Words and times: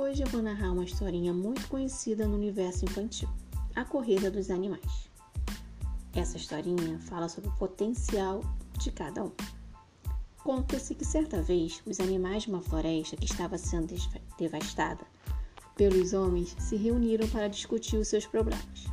Hoje 0.00 0.22
eu 0.22 0.28
vou 0.28 0.40
narrar 0.40 0.70
uma 0.70 0.84
historinha 0.84 1.34
muito 1.34 1.66
conhecida 1.66 2.24
no 2.24 2.36
universo 2.36 2.84
infantil: 2.84 3.28
A 3.74 3.84
Corrida 3.84 4.30
dos 4.30 4.48
Animais. 4.48 5.10
Essa 6.14 6.36
historinha 6.36 7.00
fala 7.00 7.28
sobre 7.28 7.50
o 7.50 7.56
potencial 7.56 8.40
de 8.78 8.92
cada 8.92 9.24
um. 9.24 9.32
Conta-se 10.44 10.94
que 10.94 11.04
certa 11.04 11.42
vez 11.42 11.82
os 11.84 11.98
animais 11.98 12.44
de 12.44 12.48
uma 12.48 12.60
floresta 12.60 13.16
que 13.16 13.24
estava 13.24 13.58
sendo 13.58 13.92
devastada 14.38 15.04
pelos 15.74 16.12
homens 16.12 16.54
se 16.60 16.76
reuniram 16.76 17.26
para 17.30 17.48
discutir 17.48 17.96
os 17.96 18.06
seus 18.06 18.24
problemas. 18.24 18.86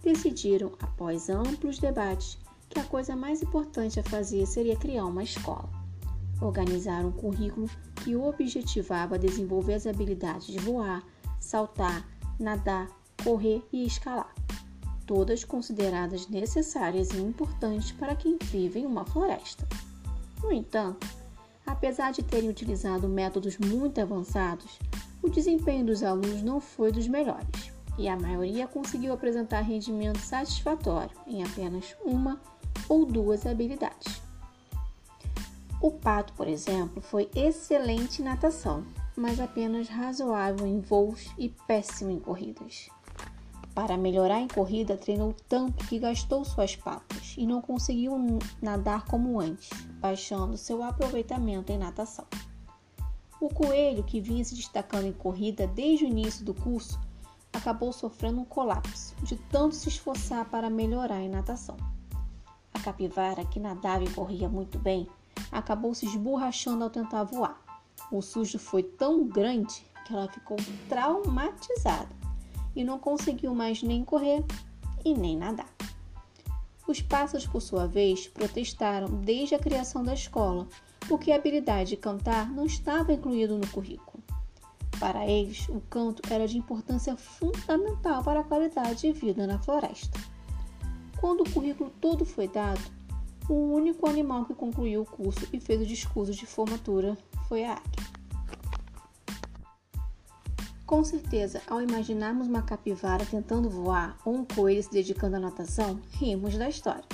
Decidiram, 0.00 0.70
após 0.80 1.28
amplos 1.28 1.80
debates, 1.80 2.38
que 2.68 2.78
a 2.78 2.84
coisa 2.84 3.16
mais 3.16 3.42
importante 3.42 3.98
a 3.98 4.04
fazer 4.04 4.46
seria 4.46 4.76
criar 4.76 5.06
uma 5.06 5.24
escola. 5.24 5.79
Organizaram 6.40 7.08
um 7.08 7.12
currículo 7.12 7.68
que 7.96 8.16
objetivava 8.16 9.18
desenvolver 9.18 9.74
as 9.74 9.86
habilidades 9.86 10.46
de 10.46 10.58
voar, 10.58 11.04
saltar, 11.38 12.06
nadar, 12.38 12.88
correr 13.22 13.62
e 13.72 13.84
escalar, 13.86 14.34
todas 15.06 15.44
consideradas 15.44 16.28
necessárias 16.28 17.10
e 17.10 17.18
importantes 17.18 17.92
para 17.92 18.16
quem 18.16 18.38
vive 18.40 18.80
em 18.80 18.86
uma 18.86 19.04
floresta. 19.04 19.68
No 20.42 20.50
entanto, 20.50 21.06
apesar 21.66 22.12
de 22.12 22.22
terem 22.22 22.48
utilizado 22.48 23.08
métodos 23.08 23.58
muito 23.58 24.00
avançados, 24.00 24.78
o 25.22 25.28
desempenho 25.28 25.84
dos 25.84 26.02
alunos 26.02 26.42
não 26.42 26.60
foi 26.60 26.90
dos 26.90 27.06
melhores 27.06 27.72
e 27.98 28.08
a 28.08 28.16
maioria 28.16 28.66
conseguiu 28.66 29.12
apresentar 29.12 29.60
rendimento 29.60 30.18
satisfatório 30.18 31.14
em 31.26 31.42
apenas 31.42 31.94
uma 32.02 32.40
ou 32.88 33.04
duas 33.04 33.46
habilidades. 33.46 34.19
O 35.82 35.90
pato, 35.90 36.34
por 36.34 36.46
exemplo, 36.46 37.00
foi 37.00 37.30
excelente 37.34 38.20
em 38.20 38.24
natação, 38.26 38.84
mas 39.16 39.40
apenas 39.40 39.88
razoável 39.88 40.66
em 40.66 40.78
voos 40.78 41.30
e 41.38 41.48
péssimo 41.48 42.10
em 42.10 42.20
corridas. 42.20 42.90
Para 43.74 43.96
melhorar 43.96 44.40
em 44.40 44.48
corrida, 44.48 44.94
treinou 44.94 45.34
tanto 45.48 45.86
que 45.86 45.98
gastou 45.98 46.44
suas 46.44 46.76
patas 46.76 47.34
e 47.38 47.46
não 47.46 47.62
conseguiu 47.62 48.14
nadar 48.60 49.06
como 49.06 49.40
antes, 49.40 49.70
baixando 50.00 50.58
seu 50.58 50.82
aproveitamento 50.82 51.72
em 51.72 51.78
natação. 51.78 52.26
O 53.40 53.48
coelho, 53.48 54.04
que 54.04 54.20
vinha 54.20 54.44
se 54.44 54.54
destacando 54.54 55.06
em 55.06 55.12
corrida 55.14 55.66
desde 55.66 56.04
o 56.04 56.08
início 56.08 56.44
do 56.44 56.52
curso, 56.52 57.00
acabou 57.54 57.90
sofrendo 57.90 58.42
um 58.42 58.44
colapso 58.44 59.14
de 59.22 59.36
tanto 59.36 59.74
se 59.74 59.88
esforçar 59.88 60.44
para 60.50 60.68
melhorar 60.68 61.22
em 61.22 61.30
natação. 61.30 61.78
A 62.74 62.80
capivara, 62.80 63.46
que 63.46 63.58
nadava 63.58 64.04
e 64.04 64.10
corria 64.10 64.48
muito 64.48 64.78
bem, 64.78 65.08
acabou 65.50 65.94
se 65.94 66.06
esborrachando 66.06 66.84
ao 66.84 66.90
tentar 66.90 67.24
voar. 67.24 67.60
O 68.10 68.20
susto 68.20 68.58
foi 68.58 68.82
tão 68.82 69.26
grande 69.26 69.84
que 70.04 70.12
ela 70.12 70.28
ficou 70.28 70.56
traumatizada 70.88 72.08
e 72.74 72.84
não 72.84 72.98
conseguiu 72.98 73.54
mais 73.54 73.82
nem 73.82 74.04
correr 74.04 74.44
e 75.04 75.14
nem 75.14 75.36
nadar. 75.36 75.72
Os 76.86 77.00
pássaros, 77.00 77.46
por 77.46 77.60
sua 77.60 77.86
vez, 77.86 78.26
protestaram 78.26 79.08
desde 79.20 79.54
a 79.54 79.58
criação 79.58 80.02
da 80.02 80.14
escola, 80.14 80.66
porque 81.08 81.30
a 81.30 81.36
habilidade 81.36 81.90
de 81.90 81.96
cantar 81.96 82.50
não 82.50 82.66
estava 82.66 83.12
incluída 83.12 83.56
no 83.56 83.66
currículo. 83.68 84.22
Para 84.98 85.26
eles, 85.26 85.68
o 85.68 85.80
canto 85.88 86.20
era 86.30 86.46
de 86.46 86.58
importância 86.58 87.16
fundamental 87.16 88.22
para 88.22 88.40
a 88.40 88.44
qualidade 88.44 89.02
de 89.02 89.12
vida 89.12 89.46
na 89.46 89.58
floresta. 89.58 90.18
Quando 91.20 91.42
o 91.42 91.50
currículo 91.50 91.90
todo 92.00 92.24
foi 92.24 92.48
dado, 92.48 92.80
o 93.50 93.74
único 93.74 94.08
animal 94.08 94.44
que 94.44 94.54
concluiu 94.54 95.02
o 95.02 95.04
curso 95.04 95.44
e 95.52 95.58
fez 95.58 95.82
o 95.82 95.86
discurso 95.86 96.32
de 96.32 96.46
formatura 96.46 97.18
foi 97.48 97.64
a 97.64 97.72
águia. 97.72 98.10
Com 100.86 101.02
certeza, 101.02 101.60
ao 101.68 101.82
imaginarmos 101.82 102.46
uma 102.46 102.62
capivara 102.62 103.26
tentando 103.26 103.68
voar 103.68 104.16
ou 104.24 104.36
um 104.36 104.44
coelho 104.44 104.80
se 104.80 104.90
dedicando 104.90 105.34
à 105.34 105.40
natação, 105.40 106.00
rimos 106.12 106.56
da 106.56 106.68
história. 106.68 107.04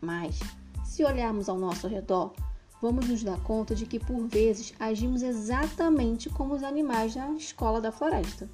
Mas, 0.00 0.38
se 0.84 1.04
olharmos 1.04 1.48
ao 1.48 1.58
nosso 1.58 1.88
redor, 1.88 2.32
vamos 2.80 3.08
nos 3.08 3.24
dar 3.24 3.40
conta 3.40 3.74
de 3.74 3.86
que 3.86 3.98
por 3.98 4.28
vezes 4.28 4.72
agimos 4.78 5.20
exatamente 5.20 6.30
como 6.30 6.54
os 6.54 6.62
animais 6.62 7.14
da 7.16 7.28
escola 7.32 7.80
da 7.80 7.90
floresta. 7.90 8.48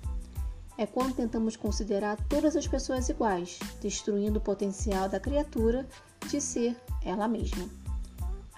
É 0.78 0.86
quando 0.86 1.14
tentamos 1.14 1.56
considerar 1.56 2.16
todas 2.28 2.54
as 2.54 2.66
pessoas 2.66 3.08
iguais, 3.08 3.58
destruindo 3.80 4.38
o 4.38 4.42
potencial 4.42 5.08
da 5.08 5.18
criatura 5.18 5.88
de 6.28 6.40
ser 6.40 6.76
ela 7.02 7.26
mesma. 7.26 7.68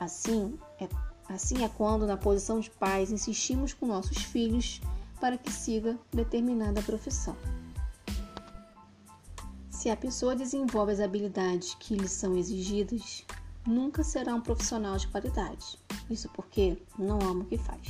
Assim 0.00 0.58
é, 0.80 0.88
assim 1.28 1.64
é 1.64 1.68
quando, 1.68 2.06
na 2.06 2.16
posição 2.16 2.58
de 2.58 2.70
pais, 2.70 3.12
insistimos 3.12 3.72
com 3.72 3.86
nossos 3.86 4.18
filhos 4.18 4.80
para 5.20 5.38
que 5.38 5.52
siga 5.52 5.98
determinada 6.12 6.82
profissão. 6.82 7.36
Se 9.70 9.90
a 9.90 9.96
pessoa 9.96 10.34
desenvolve 10.34 10.92
as 10.92 11.00
habilidades 11.00 11.76
que 11.78 11.94
lhe 11.94 12.08
são 12.08 12.36
exigidas, 12.36 13.24
nunca 13.64 14.02
será 14.02 14.34
um 14.34 14.40
profissional 14.40 14.96
de 14.96 15.06
qualidade. 15.06 15.78
Isso 16.10 16.28
porque 16.30 16.82
não 16.98 17.20
ama 17.20 17.42
o 17.42 17.44
que 17.44 17.58
faz. 17.58 17.86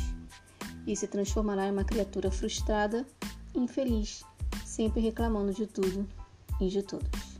E 0.86 0.94
se 0.94 1.06
transformará 1.06 1.66
em 1.66 1.72
uma 1.72 1.84
criatura 1.84 2.30
frustrada, 2.30 3.06
infeliz, 3.54 4.25
sempre 4.64 5.00
reclamando 5.00 5.53
de 5.53 5.66
tudo 5.66 6.06
e 6.60 6.69
de 6.69 6.82
todos. 6.82 7.38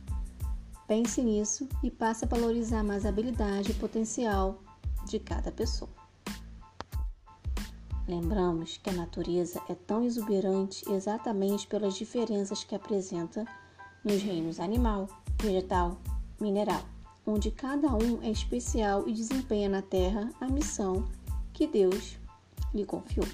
Pense 0.87 1.21
nisso 1.21 1.67
e 1.83 1.91
passe 1.91 2.25
a 2.25 2.27
valorizar 2.27 2.83
mais 2.83 3.05
a 3.05 3.09
habilidade 3.09 3.71
e 3.71 3.75
potencial 3.75 4.59
de 5.05 5.19
cada 5.19 5.51
pessoa. 5.51 5.89
Lembramos 8.07 8.77
que 8.77 8.89
a 8.89 8.93
natureza 8.93 9.61
é 9.69 9.75
tão 9.75 10.03
exuberante 10.03 10.83
exatamente 10.91 11.67
pelas 11.67 11.93
diferenças 11.93 12.63
que 12.63 12.73
apresenta 12.73 13.45
nos 14.03 14.21
reinos 14.23 14.59
animal, 14.59 15.07
vegetal, 15.39 15.95
mineral, 16.39 16.81
onde 17.23 17.51
cada 17.51 17.93
um 17.93 18.23
é 18.23 18.31
especial 18.31 19.07
e 19.07 19.13
desempenha 19.13 19.69
na 19.69 19.83
Terra 19.83 20.31
a 20.41 20.47
missão 20.47 21.07
que 21.53 21.67
Deus 21.67 22.17
lhe 22.73 22.83
confiou. 22.83 23.27